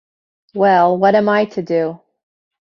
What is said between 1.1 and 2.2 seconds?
am I to do?